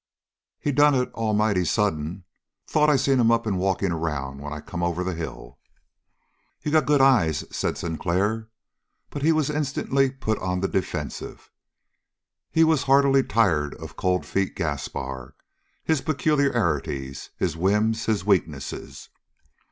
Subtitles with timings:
[0.59, 2.23] "He done it almighty sudden.
[2.65, 5.59] Thought I seen him up and walking around when I come over the hill."
[6.63, 8.49] "You got good eyes," said Sinclair,
[9.11, 11.51] but he was instantly put on the defensive.
[12.49, 15.35] He was heartily tired of Cold Feet Gaspar,
[15.83, 19.09] his peculiarities, his whims, his weaknesses.